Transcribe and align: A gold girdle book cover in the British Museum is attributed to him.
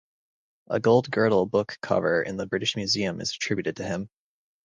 A 0.71 0.79
gold 0.79 1.11
girdle 1.11 1.45
book 1.45 1.77
cover 1.79 2.23
in 2.23 2.35
the 2.35 2.47
British 2.47 2.75
Museum 2.75 3.21
is 3.21 3.35
attributed 3.35 3.75
to 3.75 3.83
him. 3.83 4.09